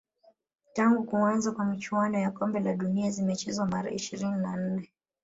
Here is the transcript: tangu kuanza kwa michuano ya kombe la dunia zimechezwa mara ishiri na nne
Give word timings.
tangu 0.73 1.03
kuanza 1.03 1.51
kwa 1.51 1.65
michuano 1.65 2.19
ya 2.19 2.31
kombe 2.31 2.59
la 2.59 2.73
dunia 2.73 3.09
zimechezwa 3.11 3.65
mara 3.65 3.91
ishiri 3.91 4.23
na 4.23 4.57
nne 4.57 4.91